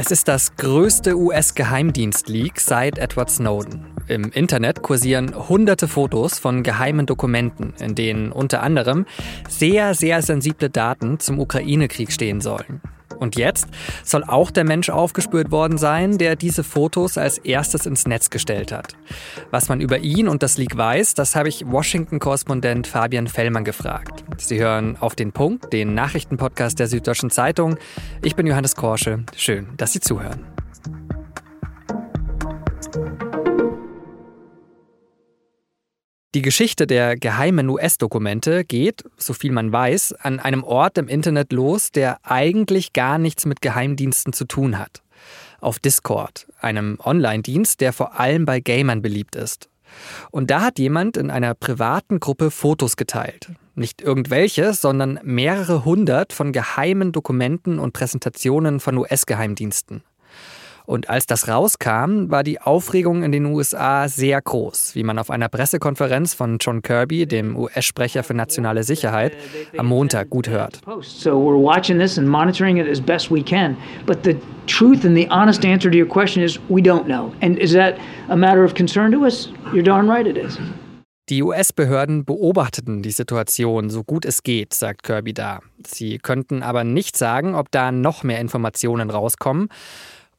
[0.00, 3.84] Es ist das größte US-Geheimdienst-Leak seit Edward Snowden.
[4.06, 9.06] Im Internet kursieren hunderte Fotos von geheimen Dokumenten, in denen unter anderem
[9.48, 12.80] sehr, sehr sensible Daten zum Ukraine-Krieg stehen sollen.
[13.18, 13.66] Und jetzt
[14.04, 18.72] soll auch der Mensch aufgespürt worden sein, der diese Fotos als erstes ins Netz gestellt
[18.72, 18.94] hat.
[19.50, 24.24] Was man über ihn und das Leak weiß, das habe ich Washington-Korrespondent Fabian Fellmann gefragt.
[24.38, 27.76] Sie hören auf den Punkt, den Nachrichtenpodcast der Süddeutschen Zeitung.
[28.22, 29.24] Ich bin Johannes Korsche.
[29.36, 30.46] Schön, dass Sie zuhören.
[36.34, 41.54] Die Geschichte der geheimen US-Dokumente geht, so viel man weiß, an einem Ort im Internet
[41.54, 45.02] los, der eigentlich gar nichts mit Geheimdiensten zu tun hat.
[45.62, 49.70] Auf Discord, einem Online-Dienst, der vor allem bei Gamern beliebt ist.
[50.30, 53.50] Und da hat jemand in einer privaten Gruppe Fotos geteilt.
[53.74, 60.02] Nicht irgendwelche, sondern mehrere hundert von geheimen Dokumenten und Präsentationen von US-Geheimdiensten.
[60.88, 65.28] Und als das rauskam, war die Aufregung in den USA sehr groß, wie man auf
[65.28, 69.34] einer Pressekonferenz von John Kirby, dem US-Sprecher für nationale Sicherheit,
[69.76, 70.80] am Montag gut hört.
[71.02, 74.34] So we're watching this and monitoring it as best we can, but the
[74.66, 77.34] truth and the honest answer to your question is we don't know.
[77.42, 77.96] And is that
[78.30, 79.50] a matter of concern to us?
[79.74, 80.58] You're darn right it is.
[81.28, 85.60] Die US-Behörden beobachteten die Situation so gut es geht, sagt Kirby da.
[85.86, 89.68] Sie könnten aber nicht sagen, ob da noch mehr Informationen rauskommen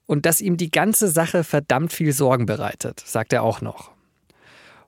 [0.09, 3.91] und dass ihm die ganze Sache verdammt viel Sorgen bereitet, sagt er auch noch.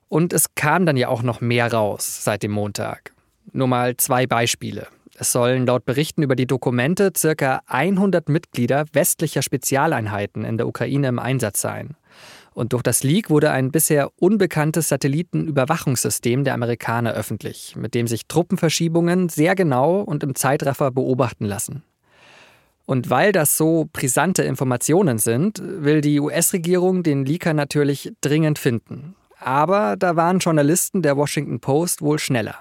[0.08, 3.12] Und es kam dann ja auch noch mehr raus seit dem Montag.
[3.52, 4.88] Nur mal zwei Beispiele.
[5.14, 11.06] Es sollen laut Berichten über die Dokumente circa 100 Mitglieder westlicher Spezialeinheiten in der Ukraine
[11.06, 11.94] im Einsatz sein.
[12.52, 18.26] Und durch das Leak wurde ein bisher unbekanntes Satellitenüberwachungssystem der Amerikaner öffentlich, mit dem sich
[18.26, 21.84] Truppenverschiebungen sehr genau und im Zeitraffer beobachten lassen.
[22.86, 29.14] Und weil das so brisante Informationen sind, will die US-Regierung den Leaker natürlich dringend finden.
[29.38, 32.56] Aber da waren Journalisten der Washington Post wohl schneller.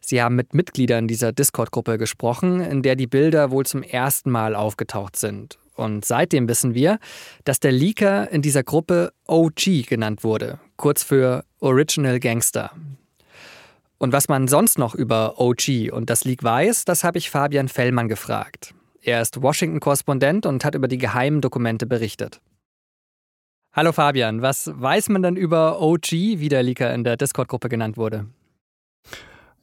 [0.00, 4.54] Sie haben mit Mitgliedern dieser Discord-Gruppe gesprochen, in der die Bilder wohl zum ersten Mal
[4.54, 5.58] aufgetaucht sind.
[5.74, 6.98] Und seitdem wissen wir,
[7.44, 12.72] dass der Leaker in dieser Gruppe OG genannt wurde, kurz für Original Gangster.
[13.98, 17.68] Und was man sonst noch über OG und das Leak weiß, das habe ich Fabian
[17.68, 18.74] Fellmann gefragt.
[19.02, 22.40] Er ist Washington-Korrespondent und hat über die geheimen Dokumente berichtet.
[23.72, 27.96] Hallo Fabian, was weiß man denn über OG, wie der Leaker in der Discord-Gruppe genannt
[27.96, 28.26] wurde?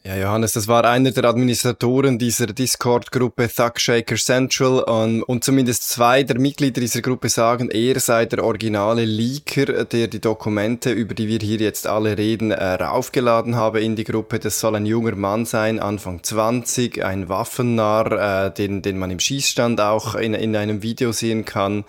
[0.07, 6.23] Ja, Johannes, das war einer der Administratoren dieser Discord-Gruppe Thugshaker Central und, und zumindest zwei
[6.23, 11.27] der Mitglieder dieser Gruppe sagen, er sei der originale Leaker, der die Dokumente, über die
[11.27, 14.39] wir hier jetzt alle reden, äh, raufgeladen habe in die Gruppe.
[14.39, 19.19] Das soll ein junger Mann sein, Anfang 20, ein Waffennarr, äh, den, den man im
[19.19, 21.83] Schießstand auch in, in einem Video sehen kann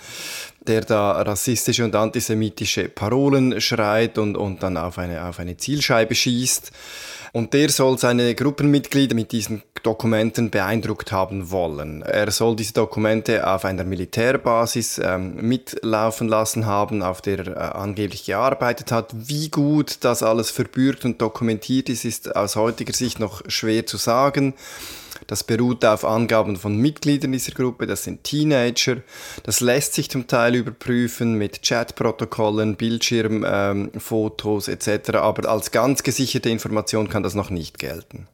[0.67, 6.15] der da rassistische und antisemitische Parolen schreit und, und dann auf eine, auf eine Zielscheibe
[6.15, 6.73] schießt.
[7.33, 12.03] Und der soll seine Gruppenmitglieder mit diesen Dokumenten beeindruckt haben wollen.
[12.03, 17.61] Er soll diese Dokumente auf einer Militärbasis ähm, mitlaufen lassen haben, auf der er äh,
[17.77, 19.11] angeblich gearbeitet hat.
[19.13, 23.97] Wie gut das alles verbürgt und dokumentiert ist, ist aus heutiger Sicht noch schwer zu
[23.97, 24.55] sagen.
[25.27, 28.99] Das beruht auf Angaben von Mitgliedern dieser Gruppe, das sind Teenager.
[29.43, 36.51] Das lässt sich zum Teil überprüfen mit Chatprotokollen, Bildschirmfotos ähm, etc., aber als ganz gesicherte
[36.51, 38.29] Information kann das noch nicht gelten.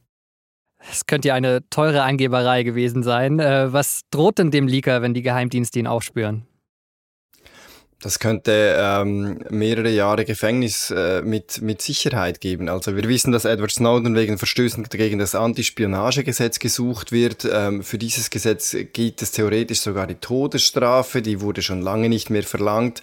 [0.91, 3.41] Es könnte ja eine teure Angeberei gewesen sein.
[3.41, 6.47] Äh, was droht denn dem Leaker, wenn die Geheimdienste ihn aufspüren?
[8.05, 12.69] Das könnte ähm, mehrere Jahre Gefängnis äh, mit, mit Sicherheit geben.
[12.69, 17.49] Also wir wissen, dass Edward Snowden wegen Verstößen gegen das Antispionagegesetz gesucht wird.
[17.51, 22.29] Ähm, für dieses Gesetz gibt es theoretisch sogar die Todesstrafe, die wurde schon lange nicht
[22.29, 23.01] mehr verlangt.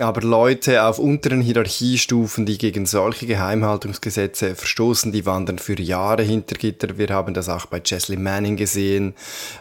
[0.00, 6.54] Aber Leute auf unteren Hierarchiestufen, die gegen solche Geheimhaltungsgesetze verstoßen, die wandern für Jahre hinter
[6.54, 6.96] Gitter.
[6.96, 9.12] Wir haben das auch bei Chesley Manning gesehen,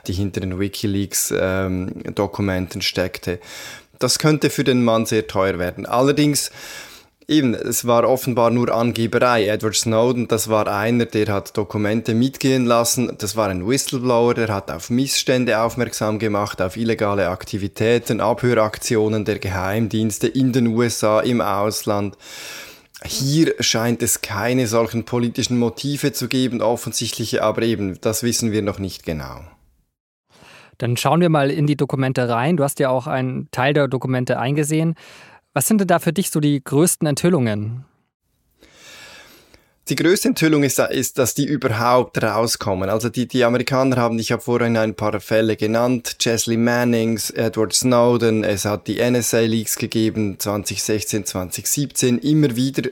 [0.07, 3.41] die hinter den Wikileaks-Dokumenten ähm, steckte
[4.03, 5.85] das könnte für den Mann sehr teuer werden.
[5.85, 6.51] Allerdings,
[7.27, 9.47] eben, es war offenbar nur Angeberei.
[9.47, 13.15] Edward Snowden, das war einer, der hat Dokumente mitgehen lassen.
[13.17, 19.39] Das war ein Whistleblower, der hat auf Missstände aufmerksam gemacht, auf illegale Aktivitäten, Abhöraktionen der
[19.39, 22.17] Geheimdienste in den USA, im Ausland.
[23.03, 28.61] Hier scheint es keine solchen politischen Motive zu geben, offensichtliche, aber eben, das wissen wir
[28.61, 29.41] noch nicht genau.
[30.81, 32.57] Dann schauen wir mal in die Dokumente rein.
[32.57, 34.95] Du hast ja auch einen Teil der Dokumente eingesehen.
[35.53, 37.85] Was sind denn da für dich so die größten Enthüllungen?
[39.91, 42.89] die größte Enthüllung ist, ist, dass die überhaupt rauskommen.
[42.89, 47.73] Also die, die Amerikaner haben, ich habe vorhin ein paar Fälle genannt, Chesley Mannings, Edward
[47.73, 52.89] Snowden, es hat die NSA-Leaks gegeben, 2016, 2017, immer wieder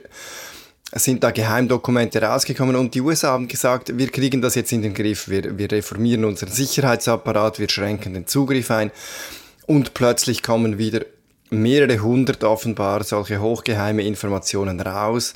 [0.92, 4.94] sind da Geheimdokumente rausgekommen und die USA haben gesagt, wir kriegen das jetzt in den
[4.94, 8.90] Griff, wir, wir reformieren unseren Sicherheitsapparat, wir schränken den Zugriff ein
[9.66, 11.02] und plötzlich kommen wieder
[11.50, 15.34] mehrere hundert offenbar solche hochgeheime Informationen raus.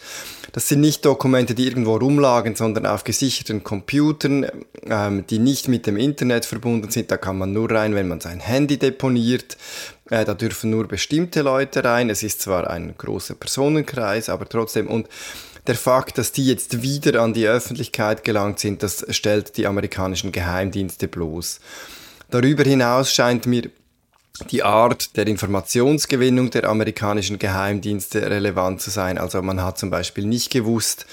[0.55, 4.47] Das sind nicht Dokumente, die irgendwo rumlagen, sondern auf gesicherten Computern,
[4.85, 7.11] ähm, die nicht mit dem Internet verbunden sind.
[7.11, 9.56] Da kann man nur rein, wenn man sein Handy deponiert.
[10.11, 12.09] Äh, da dürfen nur bestimmte Leute rein.
[12.09, 14.87] Es ist zwar ein großer Personenkreis, aber trotzdem.
[14.87, 15.09] Und
[15.67, 20.31] der Fakt, dass die jetzt wieder an die Öffentlichkeit gelangt sind, das stellt die amerikanischen
[20.31, 21.59] Geheimdienste bloß.
[22.31, 23.71] Darüber hinaus scheint mir
[24.51, 29.17] die Art der Informationsgewinnung der amerikanischen Geheimdienste relevant zu sein.
[29.19, 31.07] Also man hat zum Beispiel nicht gewusst,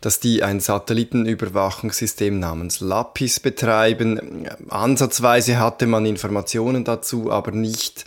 [0.00, 4.46] dass die ein Satellitenüberwachungssystem namens Lapis betreiben.
[4.68, 8.04] Ansatzweise hatte man Informationen dazu, aber nicht,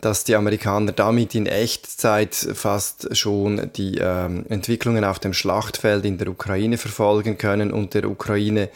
[0.00, 6.18] dass die Amerikaner damit in Echtzeit fast schon die äh, Entwicklungen auf dem Schlachtfeld in
[6.18, 8.70] der Ukraine verfolgen können und der Ukraine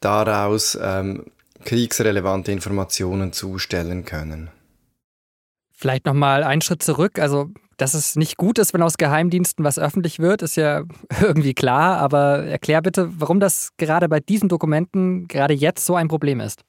[0.00, 1.24] daraus ähm,
[1.64, 4.50] kriegsrelevante Informationen zustellen können.
[5.72, 7.18] Vielleicht noch mal einen Schritt zurück.
[7.18, 10.82] Also, dass es nicht gut ist, wenn aus Geheimdiensten was öffentlich wird, ist ja
[11.20, 11.98] irgendwie klar.
[11.98, 16.62] Aber erklär bitte, warum das gerade bei diesen Dokumenten gerade jetzt so ein Problem ist.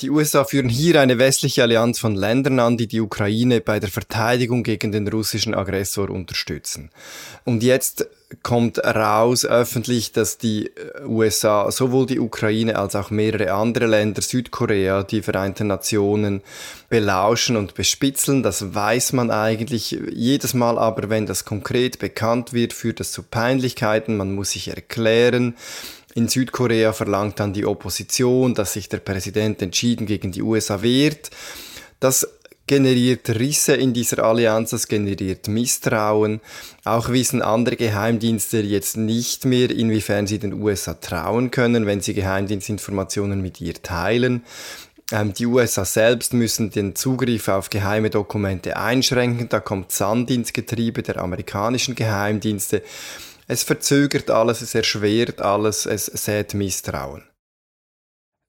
[0.00, 3.90] Die USA führen hier eine westliche Allianz von Ländern an, die die Ukraine bei der
[3.90, 6.90] Verteidigung gegen den russischen Aggressor unterstützen.
[7.44, 8.08] Und jetzt
[8.42, 10.70] kommt raus öffentlich, dass die
[11.06, 16.42] USA sowohl die Ukraine als auch mehrere andere Länder, Südkorea, die Vereinten Nationen
[16.88, 18.42] belauschen und bespitzeln.
[18.42, 23.22] Das weiß man eigentlich jedes Mal, aber wenn das konkret bekannt wird, führt das zu
[23.22, 24.16] Peinlichkeiten.
[24.16, 25.54] Man muss sich erklären.
[26.14, 31.30] In Südkorea verlangt dann die Opposition, dass sich der Präsident entschieden gegen die USA wehrt.
[31.98, 32.26] Das
[32.66, 36.40] generiert Risse in dieser Allianz, das generiert Misstrauen.
[36.84, 42.14] Auch wissen andere Geheimdienste jetzt nicht mehr, inwiefern sie den USA trauen können, wenn sie
[42.14, 44.44] Geheimdienstinformationen mit ihr teilen.
[45.12, 49.48] Ähm, die USA selbst müssen den Zugriff auf geheime Dokumente einschränken.
[49.48, 52.82] Da kommt Sand ins Getriebe der amerikanischen Geheimdienste.
[53.46, 57.22] Es verzögert alles, es erschwert alles, es sät Misstrauen.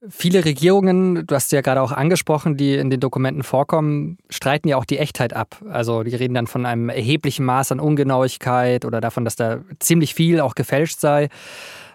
[0.08, 4.76] Viele Regierungen, du hast ja gerade auch angesprochen, die in den Dokumenten vorkommen, streiten ja
[4.76, 5.56] auch die Echtheit ab.
[5.68, 10.14] Also die reden dann von einem erheblichen Maß an Ungenauigkeit oder davon, dass da ziemlich
[10.14, 11.28] viel auch gefälscht sei.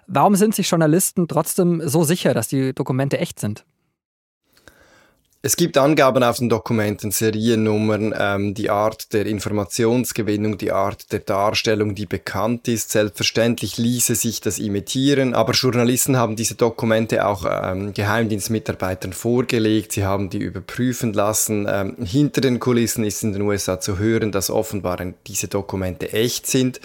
[0.07, 3.65] Warum sind sich Journalisten trotzdem so sicher, dass die Dokumente echt sind?
[5.43, 11.21] Es gibt Angaben auf den Dokumenten, Seriennummern, ähm, die Art der Informationsgewinnung, die Art der
[11.21, 12.91] Darstellung, die bekannt ist.
[12.91, 20.05] Selbstverständlich ließe sich das imitieren, aber Journalisten haben diese Dokumente auch ähm, Geheimdienstmitarbeitern vorgelegt, sie
[20.05, 21.65] haben die überprüfen lassen.
[21.67, 26.45] Ähm, hinter den Kulissen ist in den USA zu hören, dass offenbar diese Dokumente echt
[26.45, 26.79] sind.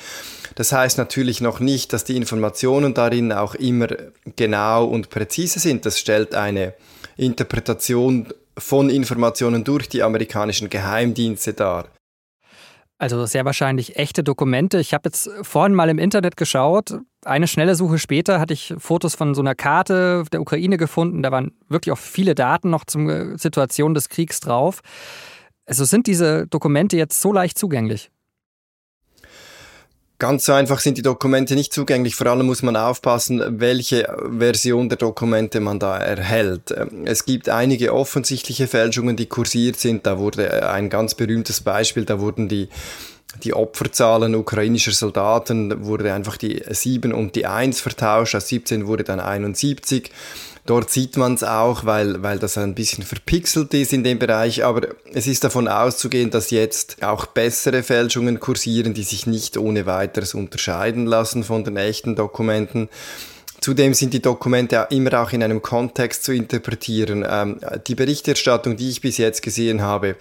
[0.55, 3.89] Das heißt natürlich noch nicht, dass die Informationen darin auch immer
[4.35, 5.85] genau und präzise sind.
[5.85, 6.73] Das stellt eine
[7.19, 11.87] Interpretation von Informationen durch die amerikanischen Geheimdienste dar.
[12.99, 14.81] Also sehr wahrscheinlich echte Dokumente.
[14.81, 16.99] Ich habe jetzt vorhin mal im Internet geschaut.
[17.27, 21.23] Eine schnelle Suche später hatte ich Fotos von so einer Karte der Ukraine gefunden.
[21.23, 24.81] Da waren wirklich auch viele Daten noch zur äh, Situation des Kriegs drauf.
[25.67, 28.11] Also sind diese Dokumente jetzt so leicht zugänglich?
[30.19, 32.15] Ganz so einfach sind die Dokumente nicht zugänglich.
[32.15, 34.09] Vor allem muss man aufpassen, welche
[34.39, 36.75] Version der Dokumente man da erhält.
[37.05, 40.07] Es gibt einige offensichtliche Fälschungen, die kursiert sind.
[40.07, 42.69] Da wurde ein ganz berühmtes Beispiel, da wurden die
[43.43, 49.05] die Opferzahlen ukrainischer Soldaten wurde einfach die 7 und die 1 vertauscht, aus 17 wurde
[49.05, 50.11] dann 71.
[50.67, 54.65] Dort sieht man es auch, weil, weil das ein bisschen verpixelt ist in dem Bereich,
[54.65, 59.87] aber es ist davon auszugehen, dass jetzt auch bessere Fälschungen kursieren, die sich nicht ohne
[59.87, 62.89] weiteres unterscheiden lassen von den echten Dokumenten.
[63.67, 67.27] Zudem sind die Dokumente immer auch in einem Kontext zu interpretieren.
[67.29, 67.59] Ähm,
[67.89, 70.15] die Berichterstattung, die ich bis jetzt gesehen habe,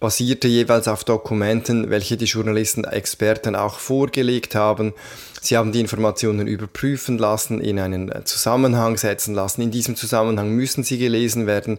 [0.00, 4.92] basierte jeweils auf Dokumenten, welche die Journalisten Experten auch vorgelegt haben.
[5.40, 9.62] Sie haben die Informationen überprüfen lassen, in einen Zusammenhang setzen lassen.
[9.62, 11.78] In diesem Zusammenhang müssen sie gelesen werden.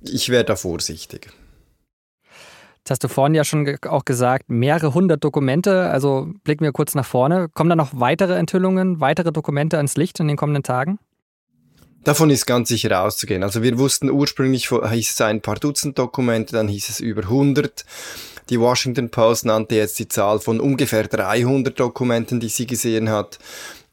[0.00, 1.28] Ich wäre da vorsichtig.
[2.90, 5.88] Das hast du vorhin ja schon auch gesagt, mehrere hundert Dokumente.
[5.90, 7.48] Also blicken wir kurz nach vorne.
[7.48, 10.98] Kommen da noch weitere Enthüllungen, weitere Dokumente ans Licht in den kommenden Tagen?
[12.02, 13.44] Davon ist ganz sicher auszugehen.
[13.44, 17.84] Also wir wussten ursprünglich, hieß es ein paar Dutzend Dokumente, dann hieß es über 100.
[18.48, 23.38] Die Washington Post nannte jetzt die Zahl von ungefähr 300 Dokumenten, die sie gesehen hat.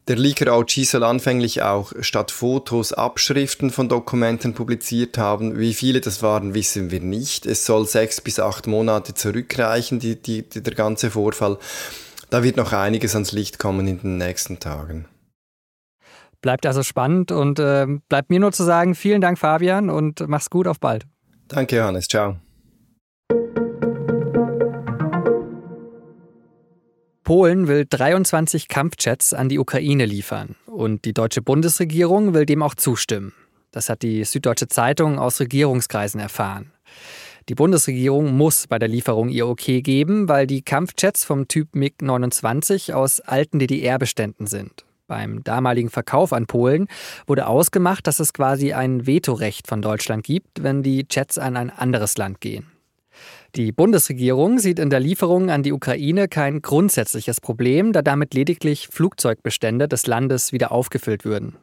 [0.07, 5.59] Der Leaker OG soll anfänglich auch statt Fotos Abschriften von Dokumenten publiziert haben.
[5.59, 7.45] Wie viele das waren, wissen wir nicht.
[7.45, 11.57] Es soll sechs bis acht Monate zurückreichen, die, die, die, der ganze Vorfall.
[12.29, 15.07] Da wird noch einiges ans Licht kommen in den nächsten Tagen.
[16.41, 20.49] Bleibt also spannend und äh, bleibt mir nur zu sagen, vielen Dank Fabian und mach's
[20.49, 21.05] gut, auf bald.
[21.49, 22.37] Danke Johannes, ciao.
[27.27, 32.73] Polen will 23 Kampfjets an die Ukraine liefern und die deutsche Bundesregierung will dem auch
[32.73, 33.33] zustimmen.
[33.71, 36.71] Das hat die Süddeutsche Zeitung aus Regierungskreisen erfahren.
[37.49, 42.93] Die Bundesregierung muss bei der Lieferung ihr Okay geben, weil die Kampfjets vom Typ MiG-29
[42.93, 44.85] aus alten DDR-Beständen sind.
[45.05, 46.87] Beim damaligen Verkauf an Polen
[47.25, 51.71] wurde ausgemacht, dass es quasi ein Vetorecht von Deutschland gibt, wenn die Jets an ein
[51.71, 52.67] anderes Land gehen.
[53.57, 58.87] Die Bundesregierung sieht in der Lieferung an die Ukraine kein grundsätzliches Problem, da damit lediglich
[58.91, 61.57] Flugzeugbestände des Landes wieder aufgefüllt würden.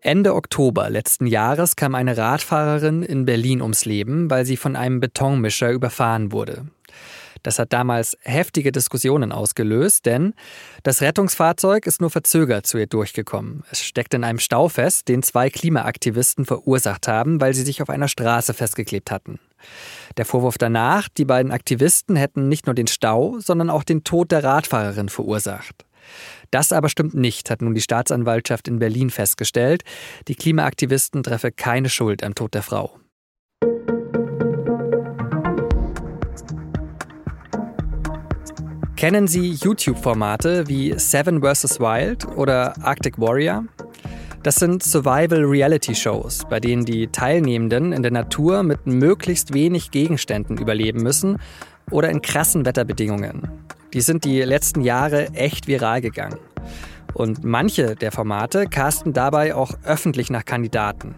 [0.00, 4.98] Ende Oktober letzten Jahres kam eine Radfahrerin in Berlin ums Leben, weil sie von einem
[4.98, 6.66] Betonmischer überfahren wurde.
[7.42, 10.34] Das hat damals heftige Diskussionen ausgelöst, denn
[10.82, 13.64] das Rettungsfahrzeug ist nur verzögert zu ihr durchgekommen.
[13.70, 17.90] Es steckt in einem Stau fest, den zwei Klimaaktivisten verursacht haben, weil sie sich auf
[17.90, 19.38] einer Straße festgeklebt hatten.
[20.16, 24.32] Der Vorwurf danach, die beiden Aktivisten hätten nicht nur den Stau, sondern auch den Tod
[24.32, 25.84] der Radfahrerin verursacht.
[26.50, 29.84] Das aber stimmt nicht, hat nun die Staatsanwaltschaft in Berlin festgestellt.
[30.28, 32.98] Die Klimaaktivisten treffe keine Schuld am Tod der Frau.
[39.02, 41.80] Kennen Sie YouTube-Formate wie Seven vs.
[41.80, 43.64] Wild oder Arctic Warrior?
[44.44, 51.02] Das sind Survival-Reality-Shows, bei denen die Teilnehmenden in der Natur mit möglichst wenig Gegenständen überleben
[51.02, 51.38] müssen
[51.90, 53.48] oder in krassen Wetterbedingungen.
[53.92, 56.38] Die sind die letzten Jahre echt viral gegangen.
[57.12, 61.16] Und manche der Formate casten dabei auch öffentlich nach Kandidaten.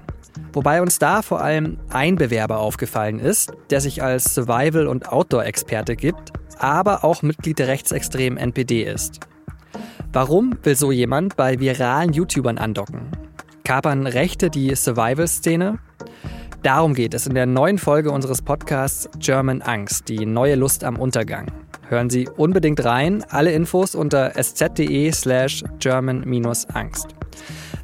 [0.54, 5.96] Wobei uns da vor allem ein Bewerber aufgefallen ist, der sich als Survival- und Outdoor-Experte
[5.96, 9.20] gibt aber auch Mitglied der rechtsextremen NPD ist.
[10.12, 13.08] Warum will so jemand bei viralen YouTubern andocken?
[13.64, 15.78] Kapern Rechte die Survival-Szene?
[16.62, 20.98] Darum geht es in der neuen Folge unseres Podcasts German Angst, die neue Lust am
[20.98, 21.48] Untergang.
[21.88, 23.24] Hören Sie unbedingt rein.
[23.28, 27.08] Alle Infos unter sz.de slash German-Angst.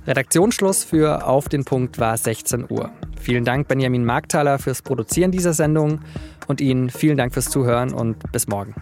[0.07, 2.91] Redaktionsschluss für Auf den Punkt war 16 Uhr.
[3.21, 6.01] Vielen Dank Benjamin Markthaler fürs Produzieren dieser Sendung
[6.51, 8.75] und Ihnen vielen Dank fürs Zuhören und bis morgen.